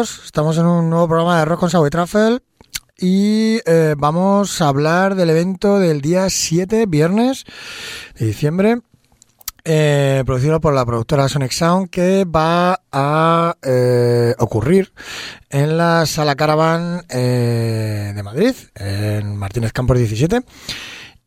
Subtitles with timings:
[0.00, 2.42] estamos en un nuevo programa de Rock con Subway Travel
[2.96, 7.44] y eh, vamos a hablar del evento del día 7, viernes
[8.18, 8.78] de diciembre,
[9.64, 14.90] eh, producido por la productora Sonic Sound, que va a eh, ocurrir
[15.50, 20.40] en la Sala Caravan de Madrid, en Martínez Campos 17.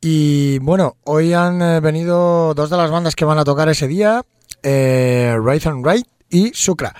[0.02, 4.24] Y bueno, hoy han venido dos de las bandas que van a tocar ese día,
[4.64, 6.94] eh, and Right y Sucra.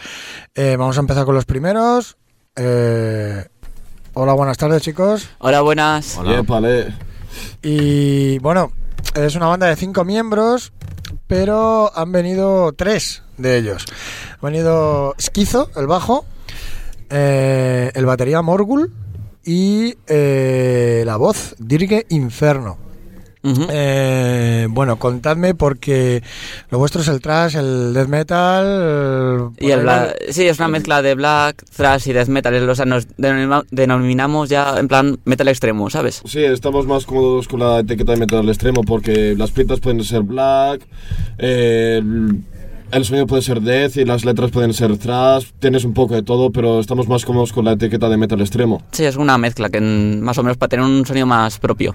[0.54, 2.16] Eh, vamos a empezar con los primeros.
[2.56, 3.44] Eh,
[4.14, 5.28] hola, buenas tardes chicos.
[5.40, 6.20] Hola, buenas.
[6.24, 6.94] Yépale.
[7.64, 8.72] Y bueno,
[9.16, 10.72] es una banda de cinco miembros,
[11.26, 13.86] pero han venido tres de ellos.
[14.40, 16.26] Ha venido Esquizo, el bajo,
[17.10, 18.94] eh, el batería Morgul
[19.44, 22.83] y eh, la voz Dirge Inferno.
[23.70, 26.24] Eh, bueno, contadme porque
[26.70, 29.50] lo vuestro es el trash, el death metal.
[29.60, 32.70] y el bla- sí, es una mezcla de black, thrash y death metal.
[32.70, 36.22] O sea, nos denomina- denominamos ya en plan metal extremo, ¿sabes?
[36.26, 40.04] Sí, estamos más cómodos con la etiqueta de metal al extremo porque las pintas pueden
[40.04, 40.82] ser black,
[41.38, 42.02] eh,
[42.92, 46.24] el, sonido puede ser death y las letras pueden ser thrash, tienes un poco de
[46.24, 48.84] todo, pero estamos más cómodos con la etiqueta de metal extremo.
[48.92, 51.94] Sí, es una mezcla que más o menos para tener un sonido más propio.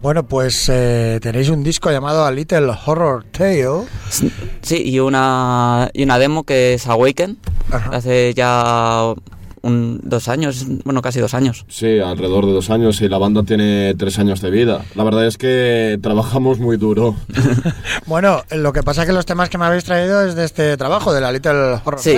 [0.00, 3.84] Bueno, pues eh, tenéis un disco llamado A Little Horror Tale.
[4.62, 7.36] Sí, y una, y una demo que es Awaken,
[7.72, 7.90] Ajá.
[7.96, 9.12] hace ya
[9.62, 11.64] un, dos años, bueno, casi dos años.
[11.68, 14.84] Sí, alrededor de dos años y la banda tiene tres años de vida.
[14.94, 17.16] La verdad es que trabajamos muy duro.
[18.06, 20.76] Bueno, lo que pasa es que los temas que me habéis traído es de este
[20.78, 22.16] trabajo, de la Little Horror Sí.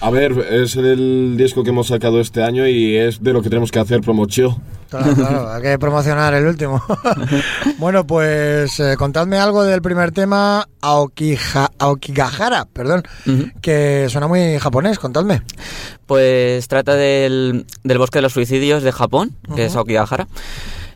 [0.00, 3.48] A ver, es el disco que hemos sacado este año y es de lo que
[3.48, 4.56] tenemos que hacer promoción.
[4.90, 6.82] Claro, claro, hay que promocionar el último.
[7.78, 13.04] bueno, pues eh, contadme algo del primer tema, Aokija, Aokigahara, perdón,
[13.62, 15.42] que suena muy japonés, contadme.
[16.06, 20.26] Pues trata del, del bosque de los suicidios de Japón, que es Aokigahara.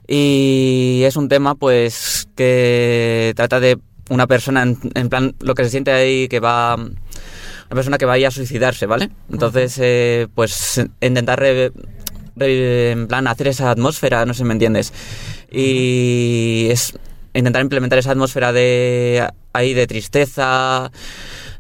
[0.07, 3.79] Y es un tema, pues, que trata de
[4.11, 6.75] una persona, en, en plan, lo que se siente ahí, que va.
[6.75, 9.11] Una persona que va ahí a suicidarse, ¿vale?
[9.33, 11.41] Entonces, eh, pues, intentar.
[11.41, 11.73] re-
[12.37, 14.93] re- en plan, hacer esa atmósfera, no sé si me entiendes.
[15.51, 16.93] Y es
[17.33, 19.27] intentar implementar esa atmósfera de.
[19.55, 20.91] ahí, de tristeza.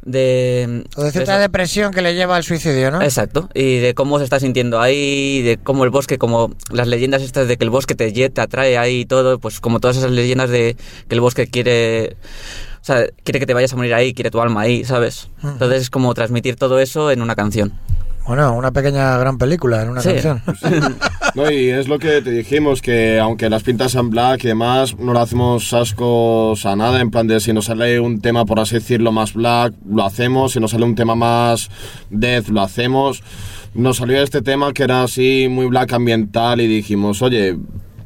[0.05, 0.85] De.
[0.97, 3.01] O de cierta depresión que le lleva al suicidio, ¿no?
[3.01, 7.23] Exacto, y de cómo se está sintiendo ahí, de cómo el bosque, como las leyendas
[7.23, 10.11] estas de que el bosque te, te atrae ahí y todo, pues como todas esas
[10.11, 10.77] leyendas de
[11.09, 12.17] que el bosque quiere,
[12.83, 15.31] o sea, quiere que te vayas a morir ahí, quiere tu alma ahí, ¿sabes?
[15.43, 17.73] Entonces es como transmitir todo eso en una canción.
[18.27, 20.11] Bueno, una pequeña gran película en una Sí.
[20.11, 20.43] canción.
[21.35, 24.97] No, y es lo que te dijimos, que aunque las pintas sean black y demás,
[25.01, 28.61] no le hacemos ascos a nada, en plan de si nos sale un tema, por
[28.61, 31.71] así decirlo, más black, lo hacemos, si nos sale un tema más
[32.09, 33.21] death, lo hacemos.
[33.75, 37.57] Nos salió este tema que era así muy black ambiental y dijimos, oye,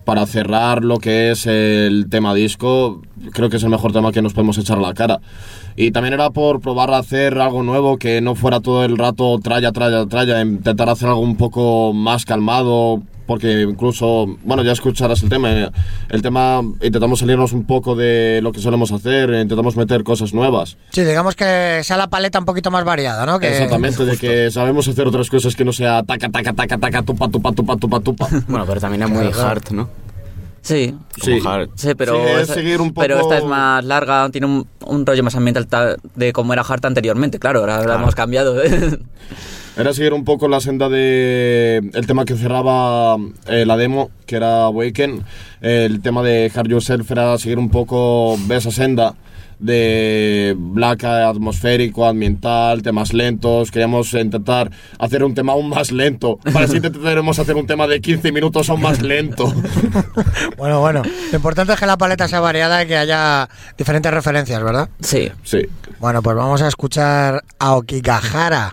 [0.09, 3.03] para cerrar lo que es el tema disco,
[3.35, 5.21] creo que es el mejor tema que nos podemos echar a la cara.
[5.77, 9.39] Y también era por probar a hacer algo nuevo, que no fuera todo el rato
[9.39, 15.23] tralla, tralla, tralla, intentar hacer algo un poco más calmado, porque incluso, bueno, ya escucharás
[15.23, 15.53] el tema.
[15.53, 15.71] eh,
[16.09, 20.35] El tema intentamos salirnos un poco de lo que solemos hacer, eh, intentamos meter cosas
[20.35, 20.77] nuevas.
[20.91, 23.39] Sí, digamos que sea la paleta un poquito más variada, ¿no?
[23.39, 27.03] Que, Exactamente, de que sabemos hacer otras cosas que no sea taca, taca, taca, taca,
[27.03, 28.29] tupa, tupa, tupa, tupa, tupa.
[28.49, 29.89] Bueno, pero también es muy hard, ¿no?
[30.61, 30.95] Sí,
[31.47, 31.69] hard.
[31.77, 32.15] sí, pero,
[32.45, 35.67] Sí, es un pero poco- esta es más larga, tiene un, un rollo más ambiental
[35.67, 38.57] ta- de cómo era Hart anteriormente, claro, ahora la hemos cambiado.
[39.79, 43.17] Era seguir un poco la senda de el tema que cerraba
[43.47, 45.23] eh, la demo, que era Awaken.
[45.61, 49.15] El tema de Hard Yourself era seguir un poco esa senda
[49.61, 53.71] de black atmosférico, ambiental, temas lentos.
[53.71, 56.41] Queríamos intentar hacer un tema aún más lento.
[56.53, 59.53] Para así intentaremos hacer un tema de 15 minutos aún más lento.
[60.57, 61.03] Bueno, bueno.
[61.31, 64.89] Lo importante es que la paleta sea variada y que haya diferentes referencias, ¿verdad?
[65.01, 65.31] sí.
[65.45, 65.61] Sí.
[66.01, 68.73] Bueno, pues vamos a escuchar a Okigahara.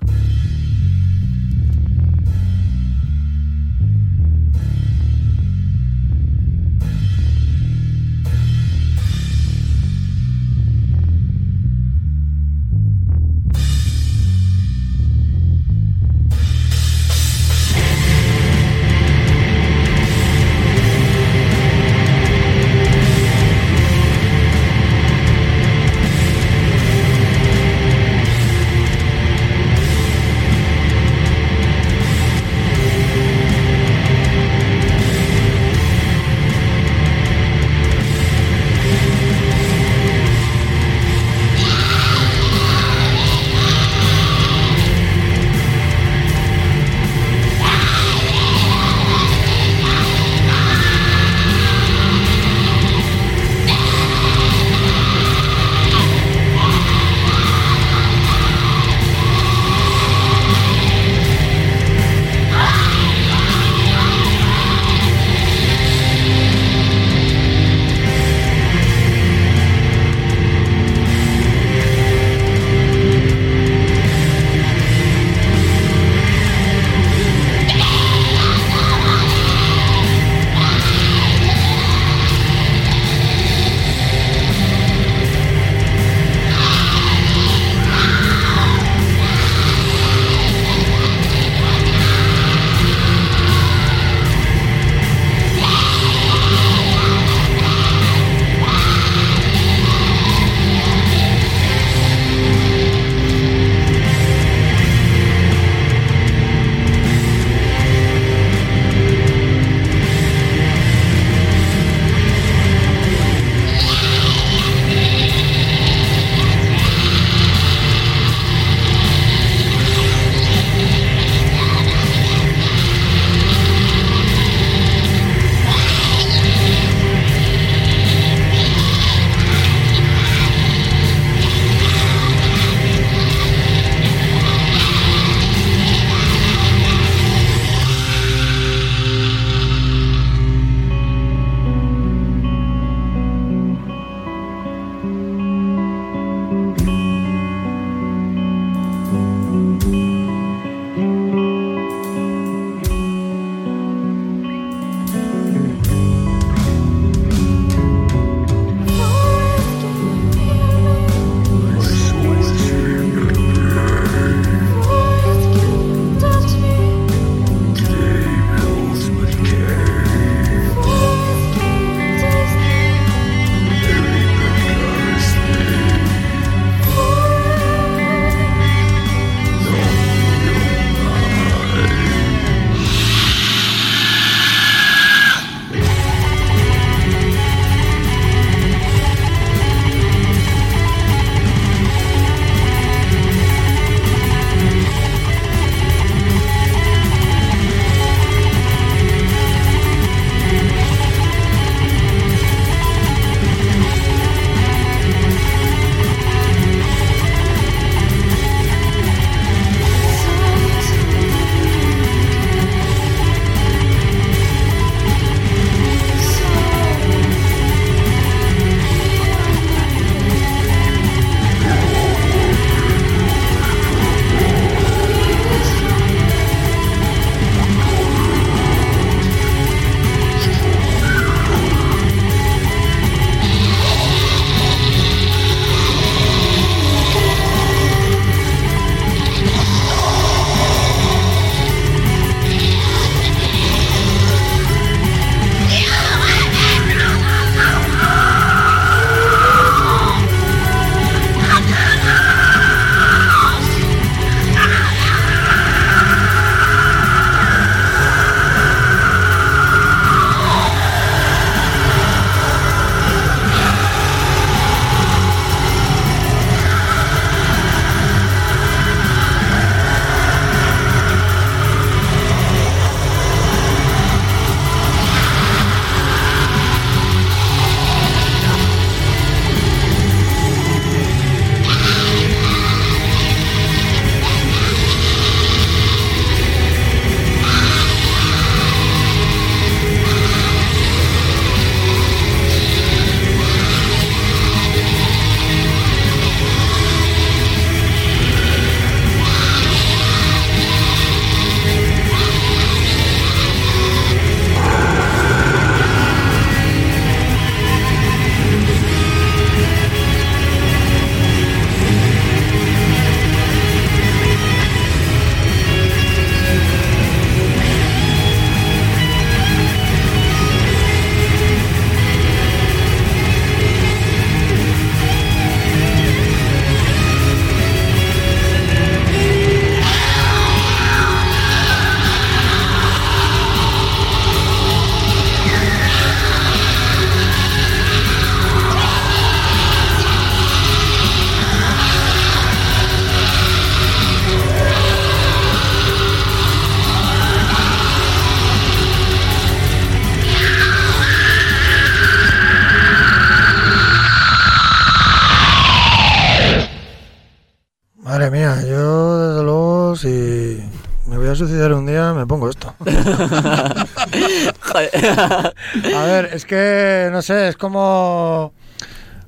[365.96, 368.54] A ver, es que, no sé, es como...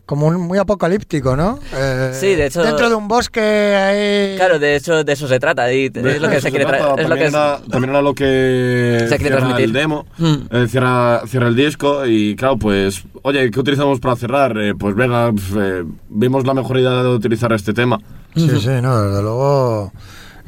[0.06, 1.60] Como un, muy apocalíptico, ¿no?
[1.76, 4.38] Eh, Sí, de hecho- Dentro de un bosque ahí...
[4.38, 5.70] Claro, de hecho, de eso se trata.
[5.74, 8.14] Y De es lo que eso se quiere que también, es- era, también era lo
[8.16, 9.66] que Se quiere transmitir.
[9.66, 10.36] el demo, Mm.
[10.50, 14.58] eh, cierra, cierra el disco y claro, pues, oye, ¿qué utilizamos para cerrar?
[14.58, 18.00] Eh, pues venga, eh, vimos la mejor idea de utilizar este tema.
[18.34, 19.92] Sí, sí, no, desde luego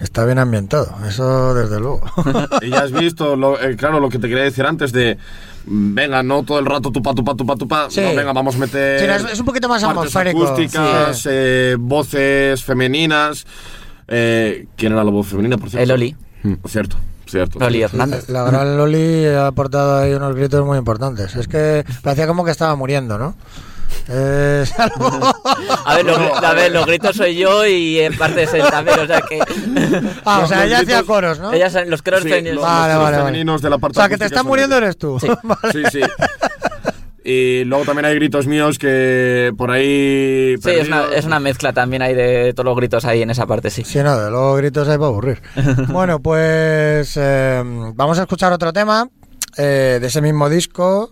[0.02, 2.02] está bien ambientado, eso desde luego.
[2.62, 5.18] Y ya has visto, lo, eh, claro, lo que te quería decir antes de,
[5.66, 8.02] mm, venga, no todo el rato tupa, tupa, tupa, tupa, Sí.
[8.02, 10.44] no, venga, vamos a meter Sí, es- un poquito más atmosférico.
[10.46, 11.30] acústicas, Sí.
[11.32, 13.46] eh, voces femeninas.
[14.08, 15.84] Eh, ¿Quién era la voz femenina, por cierto?
[15.84, 16.16] El Oli.
[16.44, 16.96] Mm, Cierto,
[17.28, 17.60] cierto.
[17.60, 17.96] Loli cierto.
[17.98, 18.30] Hernández.
[18.30, 21.36] La gran Loli ha aportado ahí unos gritos muy importantes.
[21.36, 23.36] Es que parecía como que estaba muriendo, ¿no?
[24.12, 24.66] Eh,
[25.86, 29.00] A ver, los, a ver, los gritos soy yo y en parte es él también,
[29.00, 29.40] o sea que...
[30.26, 31.54] Ah, o Los- sea, los ella hacía coros, ¿no?
[31.54, 32.56] Ellas, los coros Sí, femeninos.
[32.56, 33.44] los- Vale, los vale, vale.
[33.62, 35.20] de la parte O sea, que te acústica está son muriendo eres tú.
[35.20, 35.28] Sí.
[35.44, 35.60] Vale.
[35.72, 36.02] Sí, sí.
[37.24, 40.56] Y luego también hay gritos míos que por ahí...
[40.64, 43.46] Sí, es una, es una mezcla también ahí de todos los gritos ahí en esa
[43.46, 43.84] parte, sí.
[43.84, 45.42] Sí, no, de luego gritos hay para aburrir.
[45.90, 47.62] bueno, pues eh,
[47.94, 49.08] vamos a escuchar otro tema
[49.60, 51.12] eh, de ese mismo disco,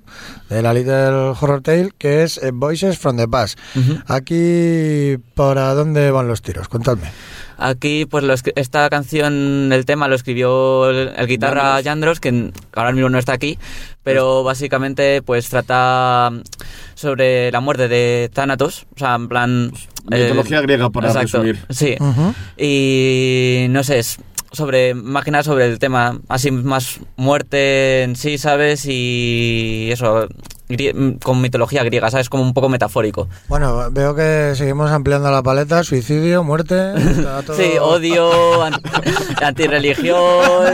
[0.50, 3.60] de la Little Horror Tale, que es eh, Voices from the Past.
[4.08, 6.68] Aquí, ¿para dónde van los tiros?
[6.70, 7.12] Contadme.
[7.60, 12.51] Aquí, pues lo escri- esta canción, el tema lo escribió el, el guitarra Yandros, que
[12.75, 13.58] ahora mismo no está aquí,
[14.04, 16.32] pero básicamente pues trata
[16.94, 19.72] sobre la muerte de Thanatos, o sea, en plan...
[20.12, 21.58] eh, Mitología griega, para resumir.
[21.72, 21.96] Sí,
[22.58, 24.20] y no sé, es
[24.51, 28.86] sobre, más que nada sobre el tema, así más muerte en sí, ¿sabes?
[28.88, 30.27] Y eso,
[31.24, 32.30] con mitología griega, ¿sabes?
[32.30, 33.27] Como un poco metafórico.
[33.48, 36.75] Bueno, veo que seguimos ampliando la paleta, suicidio, muerte.
[37.46, 38.82] todo- Sí, odio, an-
[39.42, 40.18] antirreligión,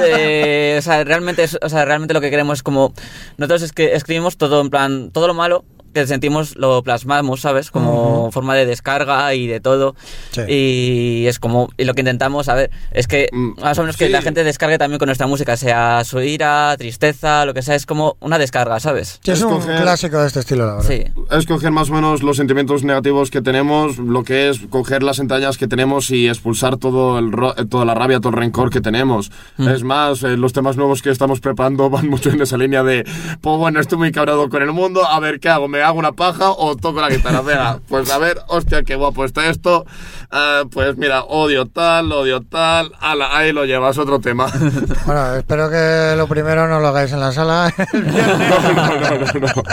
[0.06, 2.94] eh, o sea, realmente, es- o sea, realmente lo que queremos es como,
[3.38, 5.64] nosotros es que escribimos todo en plan, todo lo malo
[5.94, 7.72] que sentimos lo plasmamos, ¿sabes?
[7.72, 9.96] Como forma de descarga y de todo.
[10.32, 10.42] Sí.
[10.48, 13.98] Y es como, y lo que intentamos, a ver, es que Mm, más o menos
[13.98, 14.12] que sí.
[14.12, 17.86] la gente descargue también con nuestra música, sea su ira, tristeza, lo que sea, es
[17.86, 19.20] como una descarga, ¿sabes?
[19.24, 20.88] Sí, es un clásico de este estilo, la verdad.
[20.90, 21.04] Sí.
[21.32, 25.20] Es coger más o menos los sentimientos negativos que tenemos, lo que es coger las
[25.20, 28.70] entrañas que tenemos y expulsar todo el ro- eh, toda la rabia, todo el rencor
[28.70, 29.32] que tenemos.
[29.60, 33.04] Es más, eh, los temas nuevos que estamos preparando van mucho en esa línea de,
[33.42, 36.14] pues bueno, estoy muy cabreado con el mundo, a ver qué hago, me hago una
[36.14, 37.42] paja o toco la guitarra.
[37.42, 39.86] Venga, pues a ver, hostia, qué guapo está esto.
[40.32, 44.48] Ah, pues mira, odio tal, odio tal, ala, ahí lo llevas, otro tema.
[45.06, 47.74] Bueno, espero que lo primero no lo hagáis en la sala.
[47.94, 49.64] no, no, no, no, no.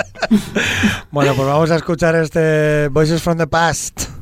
[1.10, 4.19] bueno, pues vamos a escuchar este Voices from the Past.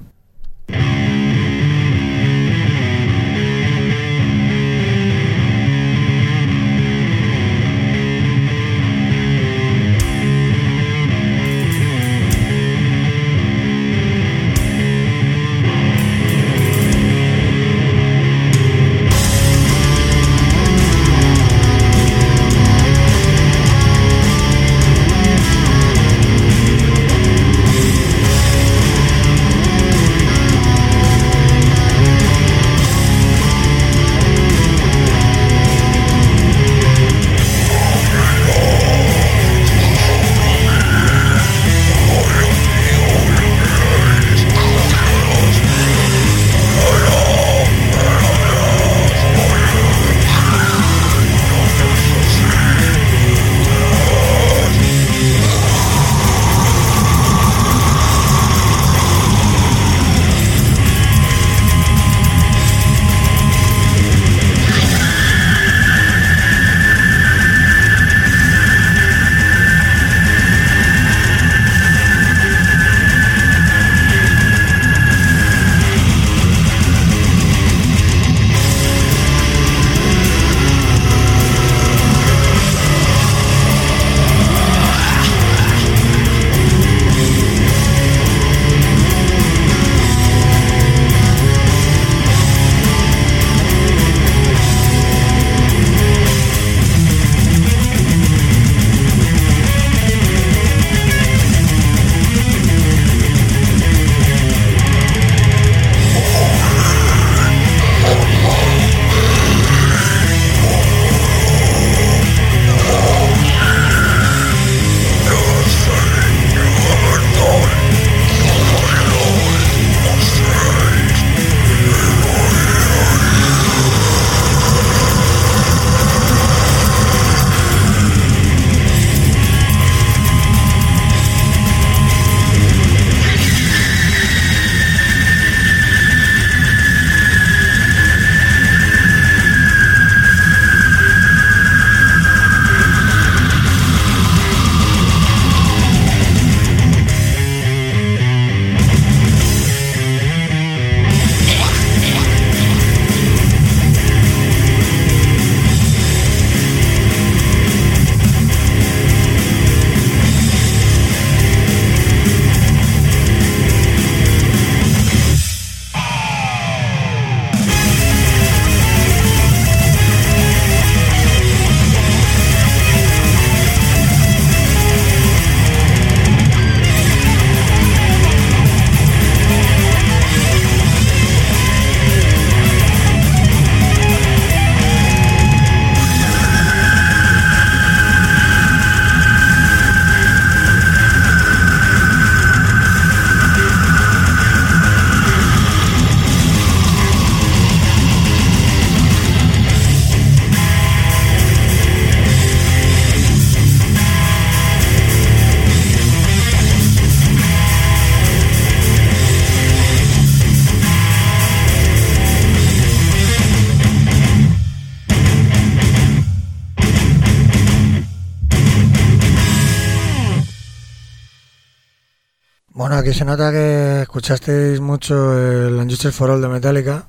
[222.71, 227.07] Bueno, aquí se nota que escuchasteis mucho el Unjustice for All de Metallica,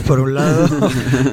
[0.06, 0.68] por un lado,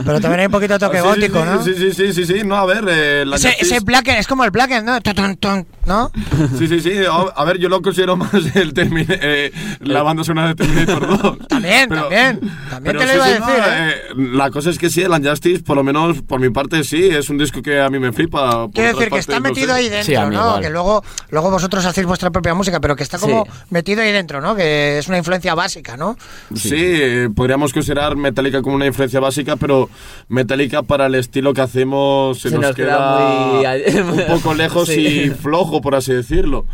[0.06, 1.64] pero también hay un poquito de toque Ah, Sí, sí, gótico, sí, ¿no?
[1.64, 4.28] Sí, sí, sí, sí, sí, no, a ver, eh, la Ese, Justice- ese Blacken es
[4.28, 5.00] como el Blacken, ¿no?
[5.02, 6.12] Tun, tun, tun, ¿No?
[6.58, 6.92] Sí, sí, sí,
[7.36, 11.48] a ver, yo lo considero más el Termin eh, la banda sonora de Terminator 2.
[11.48, 13.90] También, también, también te lo sí, iba a decir, no, ¿eh?
[13.90, 17.10] eh, La cosa es que sí, el Unjustice, por lo menos por mi parte, sí,
[17.10, 18.68] es un disco que a mí me flipa.
[18.74, 19.74] Quiero decir que está no metido sé.
[19.74, 20.42] ahí dentro, Sí, a mí ¿no?
[20.46, 20.62] igual.
[20.62, 23.52] Que luego, luego vosotros hacéis vuestra propia música, pero que está como Sí.
[23.72, 24.56] metido ahí dentro, ¿no?
[24.56, 26.16] Que es una influencia básica, ¿no?
[26.56, 29.90] Sí, eh, podríamos considerar Metallica como una influencia básica, pero
[30.28, 34.54] Metallica para el estilo que hacemos se, Se nos, nos queda, queda muy- un poco
[34.56, 35.00] lejos Sí.
[35.08, 36.66] y flojo, por así decirlo.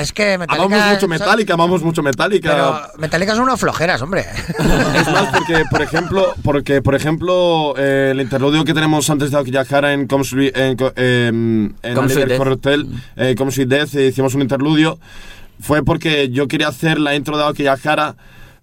[0.00, 0.64] Es que Metallica...
[0.66, 2.50] Amamos mucho Metallica, amamos mucho Metallica.
[2.50, 4.26] Pero Metallica son unos flojeras, hombre.
[4.94, 9.38] Es más, porque, por ejemplo, porque, por ejemplo eh, el interludio que tenemos antes de
[9.38, 12.40] Akiyahara en Come Sweet, en, em, en Death.
[12.40, 12.86] Hotel,
[13.16, 13.34] eh,
[13.66, 14.98] Death, eh, hicimos un interludio,
[15.60, 18.16] fue porque yo quería hacer la intro de Akiyahara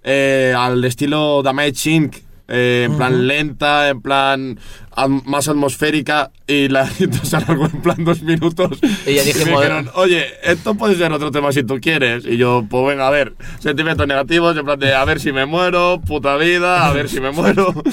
[0.06, 2.16] eh, al estilo Damage Inc.,
[2.48, 4.60] eh, en plan lenta, en plan
[4.96, 8.78] am- más atmosférica, y la intro se alargó en plan dos minutos.
[9.08, 12.24] Y ya me dijimos- dijeron, oye, esto puede ser otro tema si tú quieres.
[12.24, 15.48] Y yo, pues venga, a ver, sentimientos negativos, en plan de a ver si me
[15.48, 17.74] muero, puta vida, a ver si me muero.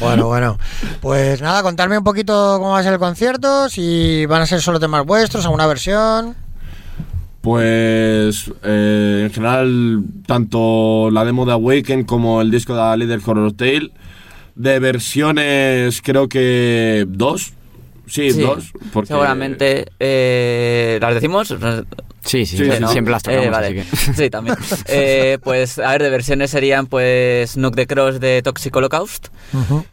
[0.00, 0.58] Bueno, bueno.
[1.00, 4.60] Pues nada, contarme un poquito cómo va a ser el concierto, si van a ser
[4.60, 6.36] solo temas vuestros, alguna versión.
[7.48, 13.54] Pues eh, en general, tanto la demo de Awaken como el disco de Leader Horror
[13.54, 13.90] Tale,
[14.54, 17.54] de versiones creo que dos.
[18.06, 18.70] Sí, Sí, dos.
[18.92, 19.86] Porque Seguramente.
[19.98, 21.48] Eh, ¿Las decimos?
[21.48, 22.88] Sí, sí, Sí, sí, sí, ¿no?
[22.88, 23.80] siempre las tocamos, Eh, vale.
[23.80, 23.96] así que...
[24.24, 24.56] Sí, también.
[24.86, 29.28] Eh, pues, a ver, de versiones serían, pues, Nuke the Cross de Toxic Holocaust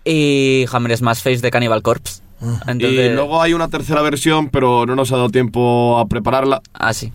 [0.04, 2.22] y Hammer Smash Face de Cannibal Corpse.
[2.68, 6.62] Entonces, Y luego hay una tercera versión, pero no nos ha dado tiempo a prepararla.
[6.74, 7.14] Ah, sí.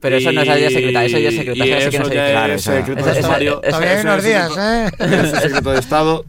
[0.00, 1.66] Pero eso no es ya secreta, eso ya es secreta.
[1.66, 2.32] Y eso sí que no eso se ya dice.
[2.32, 4.90] Claro, es esa- secreto de esa- Todavía hay Eso unos días, ¿eh?
[4.98, 6.24] eso es secreto de Estado.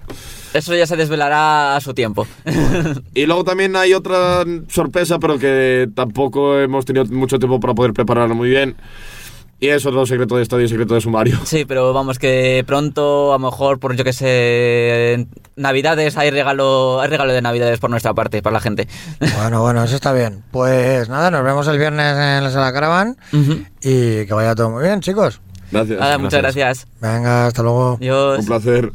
[0.54, 2.28] Eso ya se desvelará a su tiempo.
[3.16, 7.94] Y luego también hay otra sorpresa, pero que tampoco hemos tenido mucho tiempo para poder
[7.94, 8.76] prepararlo muy bien.
[9.62, 11.40] Y es otro secreto de Estado y secreto de sumario.
[11.46, 17.02] Sí, pero vamos que pronto, a lo mejor por yo que sé, Navidades hay regalo,
[17.02, 18.88] hay regalo de Navidades por nuestra parte para la gente.
[19.38, 20.44] Bueno, bueno, eso está bien.
[20.52, 23.18] Pues nada, nos vemos el viernes en la sala Caravan
[23.82, 25.42] y que vaya todo muy bien, chicos.
[25.72, 26.00] Gracias.
[26.00, 26.88] Nada, muchas gracias.
[27.00, 27.98] Venga, hasta luego.
[28.00, 28.40] Adiós.
[28.40, 28.92] Un placer.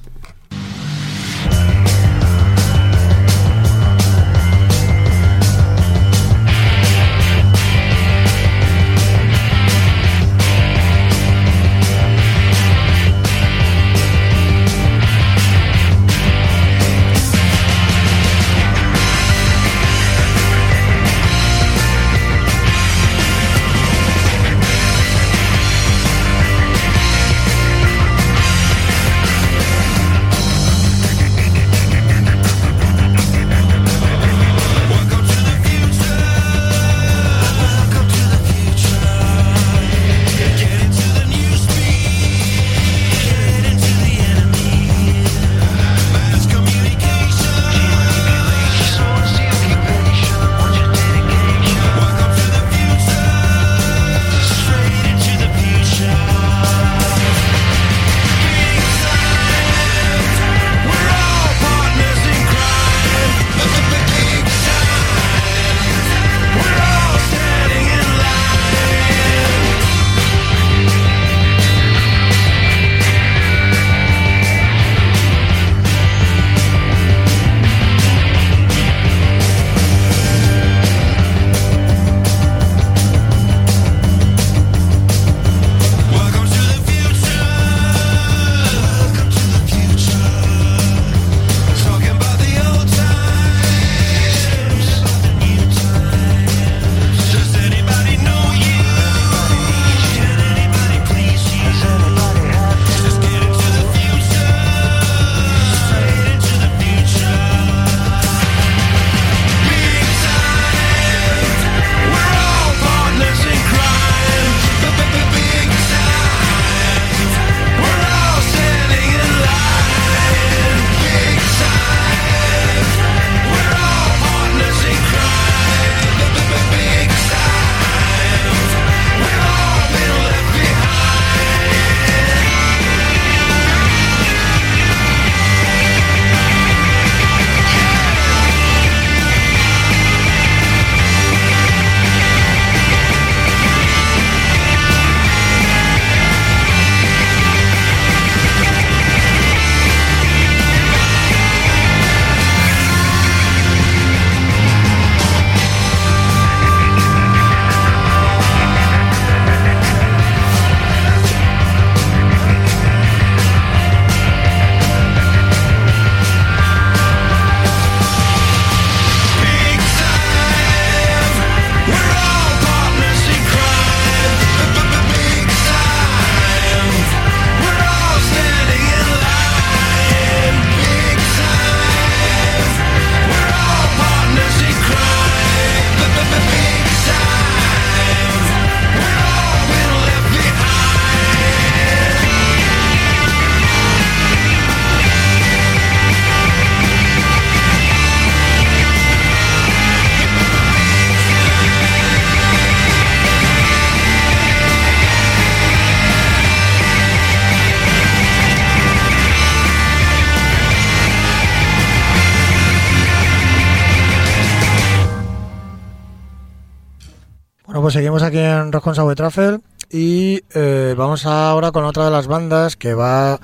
[217.87, 219.61] Pues seguimos aquí en Rock con Truffle
[219.93, 223.39] y eh, vamos ahora con otra de las bandas que va a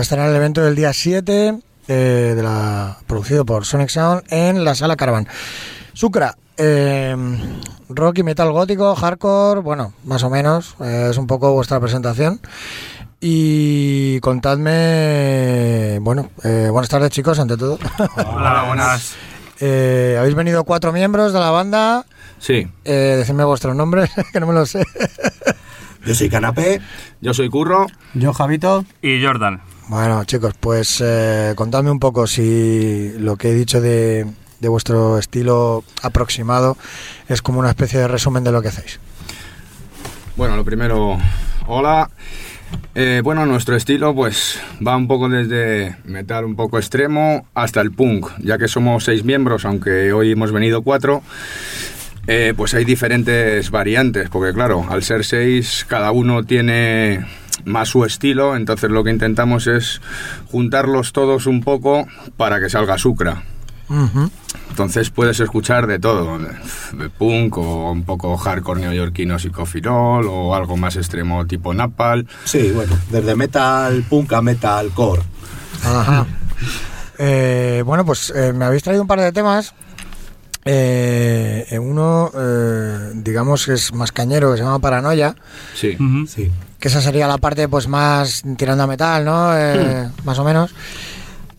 [0.00, 1.92] estar en el evento del día 7, eh,
[2.34, 5.28] de la, producido por Sonic Sound, en la sala Caravan.
[5.92, 7.14] Sucra, eh,
[7.90, 12.40] rock y metal gótico, hardcore, bueno, más o menos, eh, es un poco vuestra presentación.
[13.20, 17.78] Y contadme, bueno, eh, buenas tardes chicos, ante todo.
[18.16, 19.14] Hola, buenas.
[19.60, 22.06] Habéis venido cuatro miembros de la banda,
[22.44, 24.84] Sí, eh, decidme vuestros nombres, que no me lo sé.
[26.04, 26.78] Yo soy Canapé.
[27.22, 27.86] yo soy Curro.
[28.12, 28.84] Yo, Javito.
[29.00, 29.62] Y Jordan.
[29.88, 34.26] Bueno, chicos, pues eh, contadme un poco si lo que he dicho de,
[34.60, 36.76] de vuestro estilo aproximado
[37.28, 39.00] es como una especie de resumen de lo que hacéis.
[40.36, 41.16] Bueno, lo primero,
[41.66, 42.10] hola.
[42.94, 47.90] Eh, bueno, nuestro estilo pues va un poco desde metal un poco extremo hasta el
[47.92, 51.22] punk, ya que somos seis miembros, aunque hoy hemos venido cuatro.
[52.26, 57.26] Eh, pues hay diferentes variantes, porque claro, al ser seis, cada uno tiene
[57.64, 60.00] más su estilo, entonces lo que intentamos es
[60.50, 62.06] juntarlos todos un poco
[62.36, 63.42] para que salga Sucra.
[64.70, 66.48] Entonces puedes escuchar de todo, de,
[66.96, 72.26] de punk o un poco hardcore neoyorquino psicofirol o algo más extremo tipo Napal.
[72.44, 75.22] Sí, bueno, desde metal punk a metal core.
[75.84, 76.26] Ajá.
[77.18, 79.74] Eh, bueno, pues eh, me habéis traído un par de temas.
[80.64, 85.34] Eh, uno, eh, digamos que es más cañero, que se llama Paranoia,
[85.74, 85.96] Sí.
[86.26, 86.50] Sí.
[86.78, 89.56] que esa sería la parte pues más tirando a metal, ¿no?
[89.56, 90.74] Eh, Más o menos.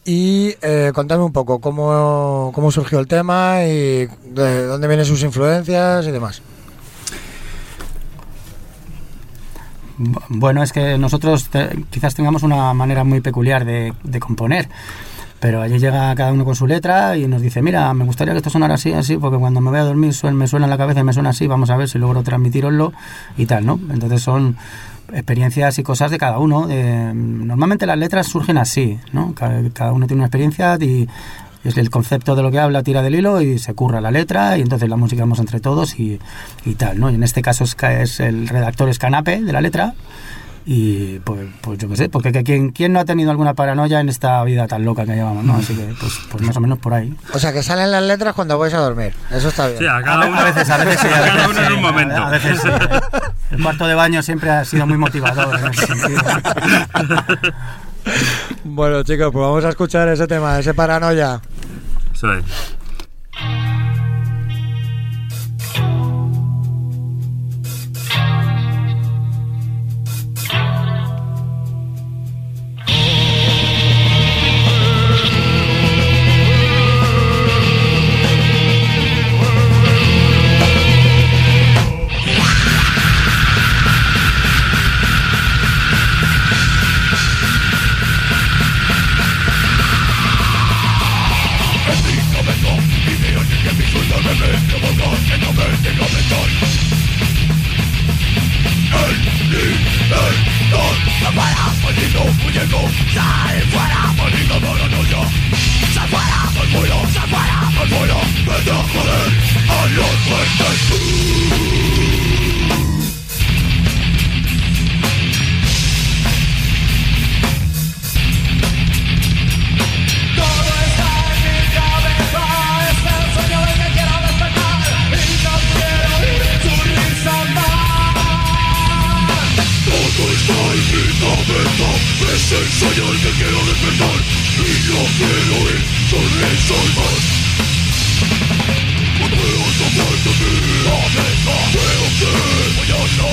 [0.08, 5.24] Y eh, contadme un poco cómo, cómo surgió el tema y de dónde vienen sus
[5.24, 6.42] influencias y demás.
[9.98, 14.68] Bu- Bueno, es que nosotros te- quizás tengamos una manera muy peculiar de, de componer,
[15.46, 18.40] pero allí llega cada uno con su letra y nos dice, mira, me gustaría que
[18.40, 21.02] esto sonara así, así, porque cuando me voy a dormir me suena en la cabeza
[21.02, 22.94] y me suena así, vamos a ver si logro transmitiroslo
[23.38, 23.80] y tal, ¿no?
[23.92, 24.58] Entonces son
[25.14, 26.66] experiencias y cosas de cada uno.
[26.72, 29.36] eh, normalmente las letras surgen así, ¿no?
[29.36, 31.08] Cada, cada uno tiene una experiencia y
[31.64, 34.58] es el concepto de lo que habla tira del hilo y se curra la letra
[34.58, 36.20] y entonces la música vamos entre todos y,
[36.66, 37.12] y tal, ¿no?
[37.12, 39.94] Y en este caso es, es el redactor es Canape de la letra
[40.68, 44.00] y pues, pues yo qué sé, porque que- ¿quién, quién no ha tenido alguna paranoia
[44.00, 45.56] en esta vida tan loca que llevamos, ¿no?
[45.58, 47.14] Así que pues, pues más o menos por ahí.
[47.34, 49.14] O sea, que salen las letras cuando vais a dormir.
[49.32, 49.78] Eso está bien.
[49.80, 51.74] Sí, a cada uno, A veces, a veces sí, a cada veces uno en sí,
[51.74, 52.16] un momento.
[52.16, 52.68] A veces sí.
[53.52, 56.22] El cuarto de baño siempre ha sido muy motivador en ese sentido.
[58.64, 61.42] Bueno, chicos, pues vamos a escuchar ese tema, ese Paranoia.
[62.14, 62.28] Eso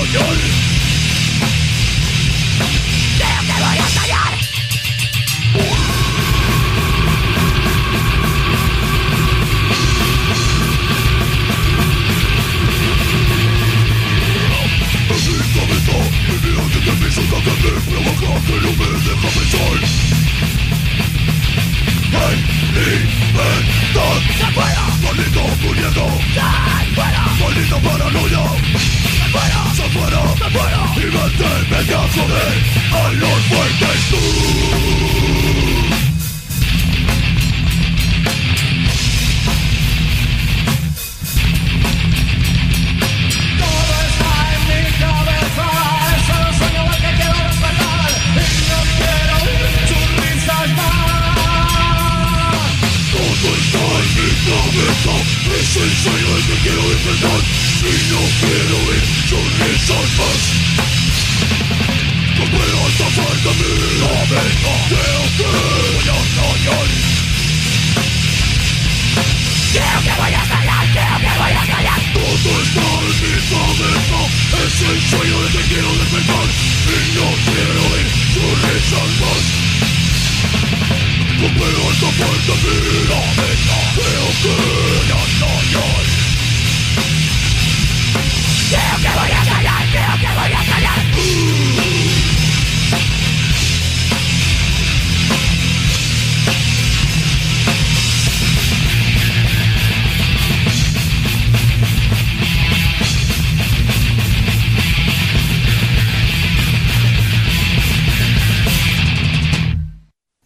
[0.03, 0.37] español.
[3.17, 3.77] Creo que voy
[4.11, 4.32] a.
[32.15, 34.52] Es el sueño el que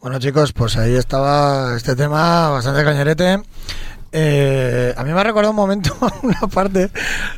[0.08, 3.42] Bueno chicos, pues ahí estaba este tema bastante cañerete.
[4.20, 6.90] Eh, a mí me ha recordado un momento, una parte,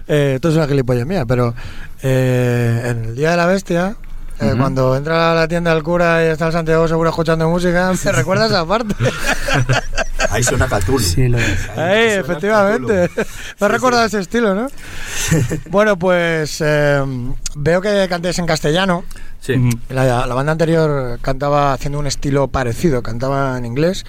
[0.08, 1.54] eh, esto es una gilipollas mía, pero
[2.02, 3.98] eh, en el Día de la Bestia,
[4.40, 7.92] eh, cuando entra a la tienda del cura y está el Santiago Seguro escuchando música,
[8.06, 8.96] me recuerda esa parte.
[10.30, 11.00] Ahí suena Cthulhu.
[11.00, 11.70] Sí, lo es.
[11.76, 13.10] Ahí, efectivamente.
[13.60, 14.68] Me ha recordado ese estilo, ¿no?
[15.70, 17.02] Bueno, pues eh,
[17.56, 19.04] veo que cantéis en castellano.
[19.42, 19.56] Sí.
[19.90, 24.06] La, la banda anterior cantaba haciendo un estilo parecido, cantaba en inglés.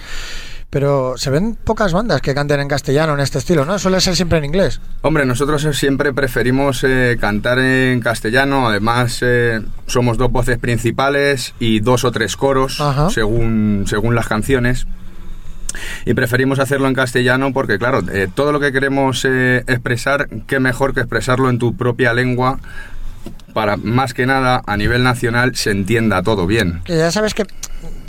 [0.71, 3.77] Pero se ven pocas bandas que canten en castellano en este estilo, ¿no?
[3.77, 4.79] Suele ser siempre en inglés.
[5.01, 11.81] Hombre, nosotros siempre preferimos eh, cantar en castellano, además eh, somos dos voces principales y
[11.81, 13.09] dos o tres coros Ajá.
[13.09, 14.87] según, según las canciones.
[16.05, 20.93] Y preferimos hacerlo en castellano porque, claro, eh, todo lo que queremos expresar, qué mejor
[20.93, 22.59] que expresarlo en tu propia lengua
[23.53, 26.81] para, más que nada, a nivel nacional, se entienda todo bien.
[26.85, 27.45] Que ya sabes que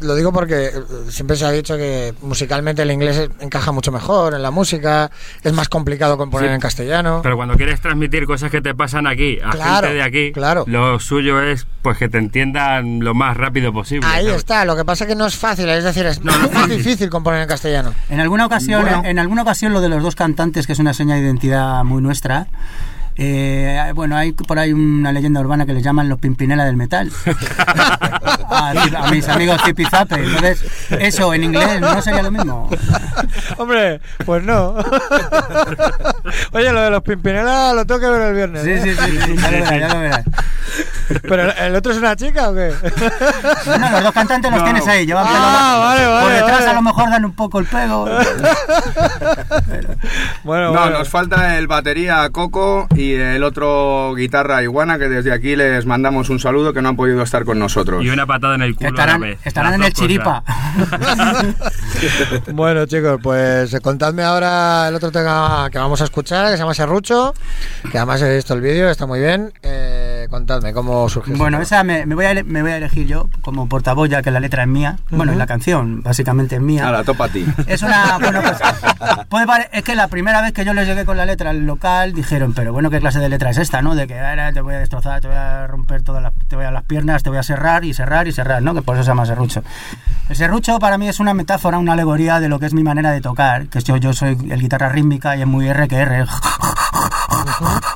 [0.03, 0.73] lo digo porque eh,
[1.09, 5.11] siempre se ha dicho que musicalmente el inglés encaja mucho mejor en la música,
[5.43, 6.55] es más complicado componer Sí.
[6.55, 7.21] en castellano.
[7.23, 10.65] Pero cuando quieres transmitir cosas que te pasan aquí a Claro, gente de aquí, claro.
[10.67, 14.07] lo suyo es pues que te entiendan lo más rápido posible.
[14.07, 14.39] Ahí ¿sabes?
[14.39, 16.77] está, lo que pasa es que no es fácil, es decir, es, No, fácil.
[16.77, 17.93] difícil componer en castellano.
[18.09, 19.03] En alguna ocasión, Bueno.
[19.05, 22.01] en alguna ocasión lo de los dos cantantes, que es una seña de identidad muy
[22.03, 22.47] nuestra.
[23.17, 27.11] Eh, bueno, hay por ahí una leyenda urbana que les llaman los Pimpinela del metal.
[28.49, 30.15] a, a mis amigos Zipizape.
[30.17, 30.65] Entonces,
[30.99, 32.71] eso en inglés no sería lo mismo.
[33.59, 34.75] Hombre, pues no.
[36.53, 38.63] Oye, lo de los Pimpinela lo tengo que ver el viernes.
[38.65, 38.81] Sí, ¿eh?
[38.83, 40.25] sí, sí, sí, ya lo verás, ya lo verás.
[41.23, 42.73] ¿Pero el- otro es una chica o qué?
[43.67, 44.65] Bueno, los dos cantantes los No.
[44.65, 45.81] tienes ahí, llevan Ah, pelo largo.
[45.83, 46.71] vale, vale, Por detrás vale.
[46.71, 48.09] a lo mejor dan un poco el pego.
[50.45, 50.99] Bueno, No, bueno.
[50.99, 56.29] nos falta el batería Coco y el otro guitarra Iguana, que desde aquí les mandamos
[56.31, 58.05] un saludo que no han podido estar con nosotros.
[58.05, 59.39] Y una patada en el culo a Estarán, la vez.
[59.45, 60.43] estarán en el chiripa.
[62.53, 66.59] Bueno, chicos, pues eh, contadme ahora el otro tema que vamos a escuchar, que se
[66.59, 67.33] llama Serrucho,
[67.91, 69.53] que además he visto el vídeo, está muy bien.
[69.63, 71.37] Eh, contadme cómo surgió.
[71.37, 74.23] Bueno, esa me, me voy a, ele- me voy a elegir yo como portavoz, ya
[74.23, 74.99] que la letra es mía.
[75.11, 76.87] Bueno, y la canción básicamente es mía.
[76.87, 77.45] Ahora, topa a ti.
[77.67, 78.19] Es una.
[78.23, 78.59] Bueno, pues,
[79.29, 81.67] puede pare- es que la primera vez que yo les llegué con la letra al
[81.67, 83.95] local dijeron, pero bueno, ¿qué clase de letra es esta, no?
[83.95, 86.65] De que ahora te voy a destrozar, te voy a romper todas las, te voy
[86.65, 88.75] a las piernas, te voy a cerrar y cerrar y cerrar, ¿no?
[88.75, 89.63] Que por eso se llama serrucho.
[90.29, 93.11] El serrucho para mí es una metáfora, una alegoría de lo que es mi manera
[93.11, 96.25] de tocar, que yo, yo soy el guitarra rítmica y es muy R que R.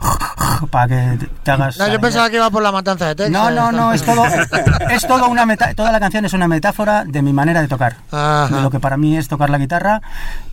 [0.71, 0.89] Para
[1.19, 1.79] que te hagas.
[1.79, 3.33] No, yo pensaba que iba por la matanza de Texas.
[3.33, 4.25] No, no, no, es todo,
[4.91, 7.97] es todo una meta, toda la canción es una metáfora de mi manera de tocar,
[8.11, 8.49] Ajá.
[8.55, 10.01] de lo que para mí es tocar la guitarra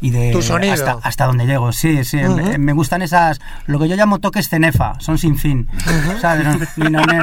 [0.01, 0.73] y de Tu sonido.
[0.73, 1.71] hasta, hasta donde llego.
[1.71, 5.67] Sí, sí, me, me gustan esas, lo que yo llamo toques cenefa, son sin fin,
[6.21, 6.45] ¿sabes?
[6.47, 7.21] No, ni no, na,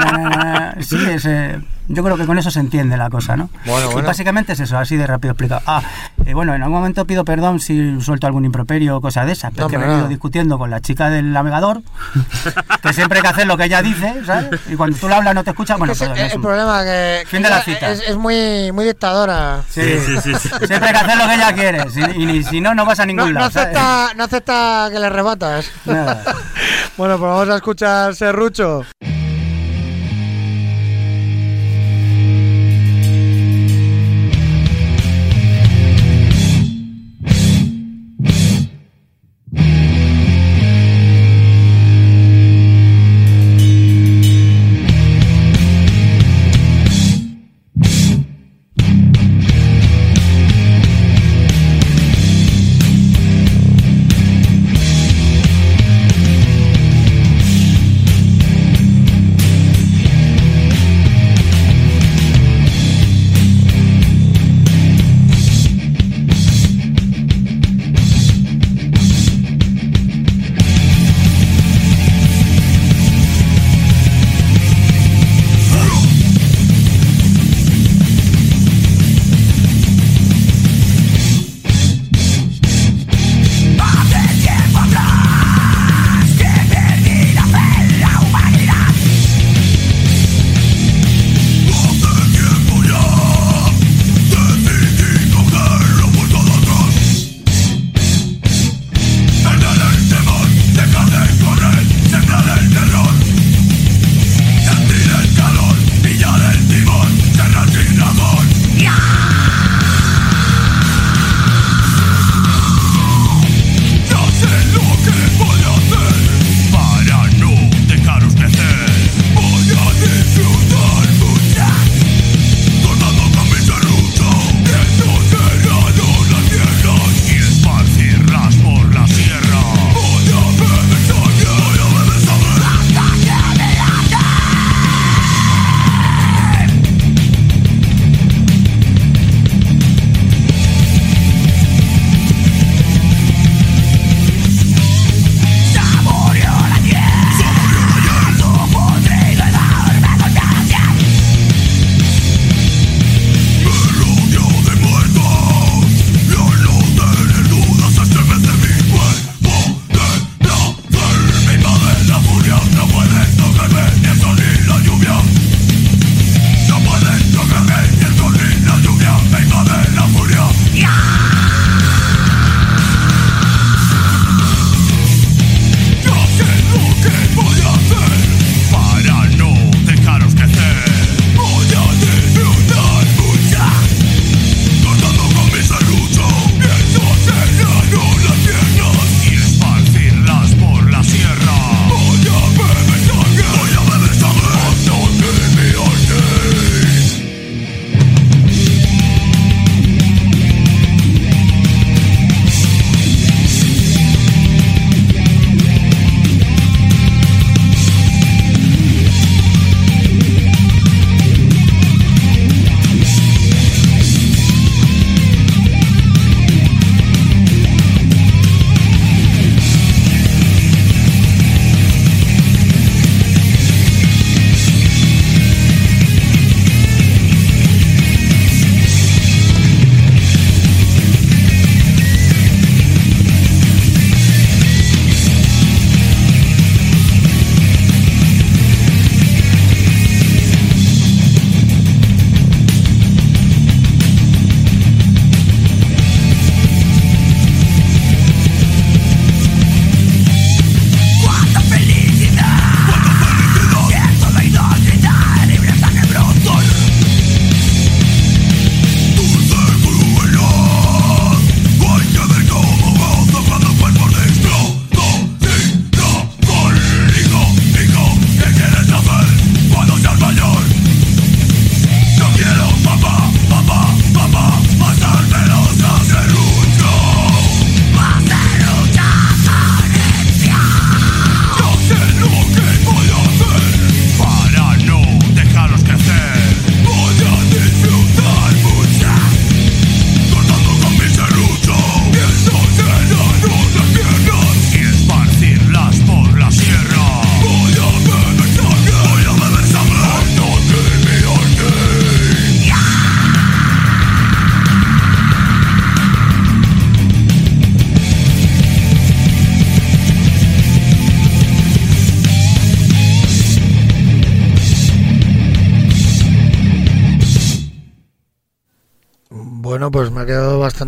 [0.74, 0.74] na.
[0.80, 1.60] Sí, es, eh,
[1.93, 3.51] yo creo que con eso se entiende la cosa, ¿no?
[3.66, 4.07] Bueno, Y bueno.
[4.09, 5.61] básicamente es eso, así de rápido explicado.
[5.66, 5.82] Ah,
[6.24, 9.53] eh, bueno, en algún momento pido perdón si suelto algún improperio o cosa de esas,
[9.55, 10.09] No, porque hombre, me he ido no.
[10.09, 11.82] discutiendo con la chica del navegador,
[12.82, 14.61] que siempre hay que hacer lo que ella dice, ¿sabes?
[14.70, 16.38] Y cuando tú le hablas no te escucha, bueno, Es que perdón, el, es el
[16.38, 17.91] un- problema que, Fin que de la cita.
[17.91, 19.62] Es, es muy, muy dictadora.
[19.68, 20.49] Sí, Sí, sí, sí.
[20.66, 21.91] Siempre hay que hacer lo que ella quiere.
[21.91, 23.51] Si, y ni- si no, no vas a ningún no lado.
[24.16, 25.70] no acepta que le rebatas.
[25.84, 26.22] Nada.
[26.97, 28.84] bueno, pues vamos a escuchar Serrucho.
[29.01, 29.19] Serrucho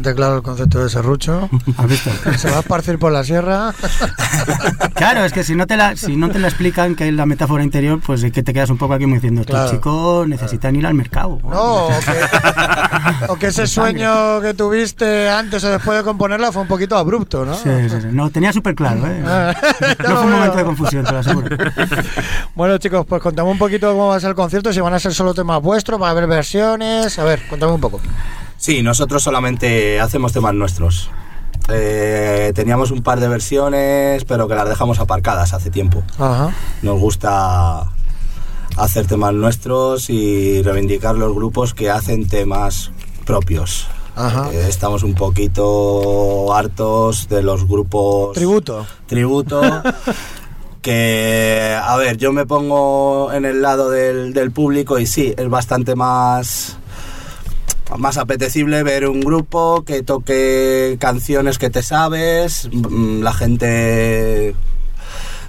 [0.03, 1.49] bastante claro el concepto de serrucho.
[1.77, 2.11] ¿Has visto?
[2.37, 3.73] Se va a esparcir por la sierra.
[4.95, 7.27] Claro, es que si no te la, si no te la explican que es la
[7.27, 9.71] metáfora interior, pues es que te quedas un poco aquí diciendo, estos Claro.
[9.73, 11.41] chicos necesitan ir al mercado.
[11.43, 16.63] No, o que, o que ese sueño que tuviste antes o después de componerla fue
[16.63, 17.55] un poquito abrupto, ¿no?
[17.55, 18.09] Sí, sí, sí.
[18.13, 19.23] No, tenía súper claro, ¿eh?
[19.27, 19.55] Ah,
[20.05, 21.49] No lo fue un momento de confusión, te lo aseguro.
[22.55, 25.01] Bueno, chicos, pues contame un poquito cómo va a ser el concierto, si van a
[25.01, 27.19] ser solo temas vuestros, va a haber versiones.
[27.19, 28.01] A ver, contame un poco.
[28.63, 31.11] Sí, nosotros solamente hacemos temas nuestros.
[31.69, 36.05] Eh, teníamos un par de versiones, pero que las dejamos aparcadas hace tiempo.
[36.17, 36.55] Ajá.
[36.81, 37.89] Nos gusta
[38.77, 42.93] hacer temas nuestros y reivindicar los grupos que hacen temas
[43.27, 43.89] propios.
[44.15, 44.49] Ajá.
[44.53, 48.87] Eh, estamos un poquito hartos de los grupos Tributo.
[49.07, 49.61] tributo.
[50.83, 55.49] que, a ver, yo me pongo en el lado del, del público y sí, es
[55.49, 56.77] bastante más
[57.99, 64.55] más apetecible ver un grupo que toque canciones que te sabes, mm, la gente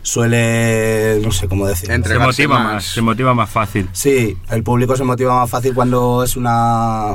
[0.06, 1.88] suele, no sé cómo decir.
[1.90, 2.74] Se motiva más.
[2.74, 3.88] más, se motiva más fácil.
[3.94, 7.14] Sí, el público se motiva más fácil cuando es una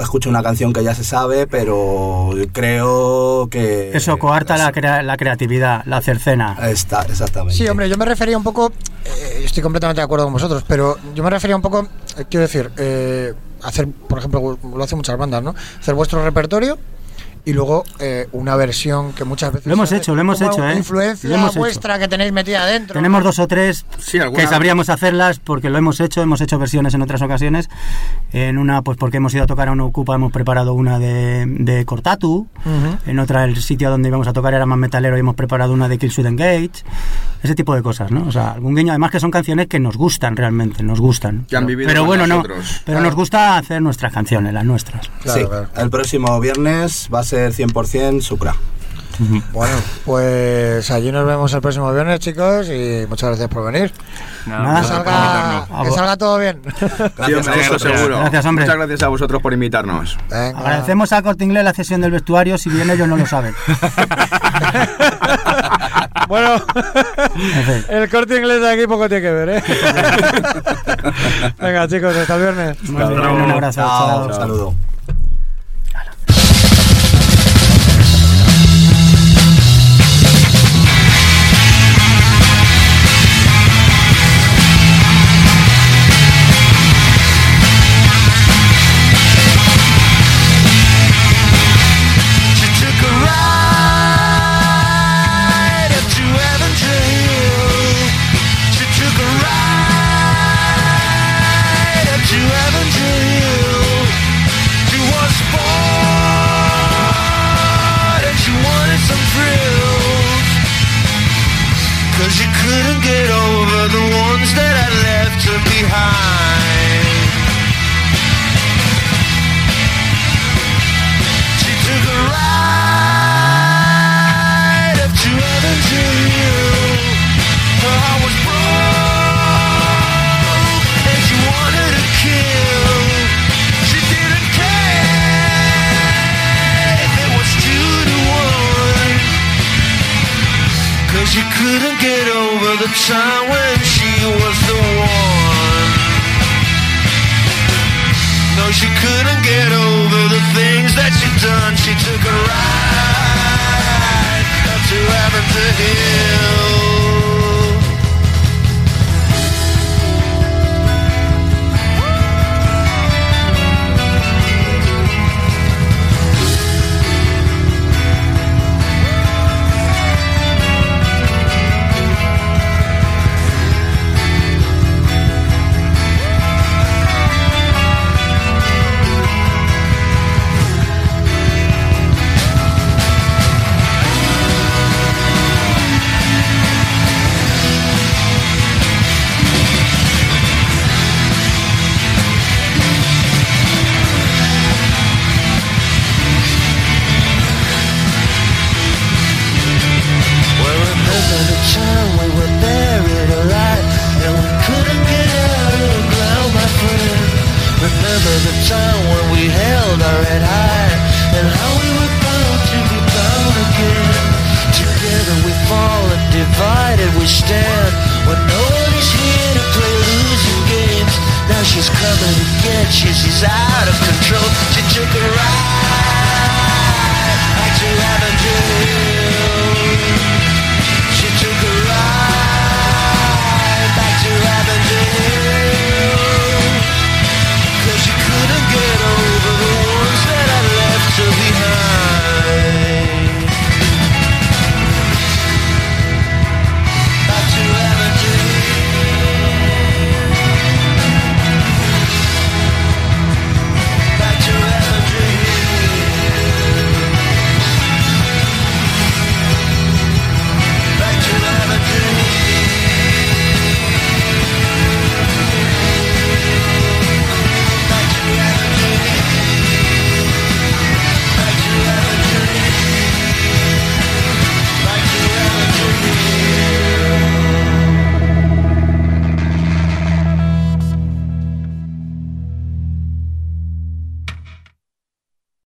[0.00, 5.16] escucha una canción que ya se sabe, pero creo que Eso coarta la, crea- la
[5.16, 6.56] creatividad, la cercena.
[6.68, 7.54] Está, exactamente.
[7.56, 8.72] Sí, hombre, yo me refería un poco,
[9.04, 11.86] eh, estoy completamente de acuerdo con vosotros, pero yo me refería un poco,
[12.18, 13.32] eh, quiero decir, eh,
[13.64, 15.54] hacer, por ejemplo, lo hacen muchas bandas, ¿no?
[15.80, 16.78] Hacer vuestro repertorio
[17.46, 19.66] y luego eh, una versión que muchas veces...
[19.66, 20.02] Lo hemos ¿sabes?
[20.02, 20.76] hecho, lo hemos hecho, ¿eh?
[20.76, 21.58] Influencia Lo hemos hecho.
[21.58, 22.94] vuestra que tenéis metida adentro.
[22.94, 26.94] Tenemos dos o tres Sí, que sabríamos hacerlas porque lo hemos hecho, hemos hecho versiones
[26.94, 27.68] en otras ocasiones.
[28.32, 31.44] En una, pues porque hemos ido a tocar a una Ocupa, hemos preparado una de,
[31.46, 32.48] de Cortatu.
[32.64, 32.96] Ujú.
[33.10, 35.88] En otra, el sitio donde íbamos a tocar era más metalero y hemos preparado una
[35.88, 36.82] de Kill Sweden Engage.
[37.44, 38.26] Ese tipo de cosas, ¿no?
[38.26, 41.44] O sea, algún guiño, además que son canciones que nos gustan realmente, nos gustan.
[41.44, 42.36] Que han vivido pero con bueno, no.
[42.36, 42.80] nosotros.
[42.86, 45.10] Pero nos gusta hacer nuestras canciones, las nuestras.
[45.22, 45.68] Claro, sí, claro.
[45.76, 48.54] el próximo viernes va a ser 100% Sucra.
[49.52, 53.92] Bueno, pues allí nos vemos el próximo viernes, chicos, y muchas gracias por venir.
[54.46, 55.58] Nada, Nada, salga.
[55.58, 56.60] A que salga todo bien.
[56.64, 57.82] Sí, hombre, eso Gracias.
[57.82, 58.18] seguro.
[58.20, 58.64] Gracias, hombre.
[58.64, 60.18] Muchas gracias a vosotros por invitarnos.
[60.28, 60.58] Venga.
[60.58, 63.54] Agradecemos a Corte Inglés la cesión del vestuario, si bien ellos no lo saben.
[66.28, 66.56] bueno,
[67.88, 69.62] el corte inglés de aquí poco tiene que ver, ¿eh?
[71.58, 72.78] Venga, chicos, hasta el viernes.
[72.88, 73.80] Un abrazo.
[73.80, 74.26] Chao, chao.
[74.26, 74.74] un saludo.